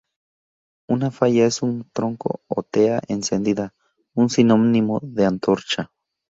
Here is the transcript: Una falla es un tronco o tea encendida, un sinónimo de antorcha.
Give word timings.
Una 0.89 1.11
falla 1.11 1.45
es 1.45 1.61
un 1.61 1.87
tronco 1.93 2.41
o 2.47 2.63
tea 2.63 3.01
encendida, 3.07 3.75
un 4.15 4.31
sinónimo 4.31 4.99
de 5.03 5.25
antorcha. 5.27 5.91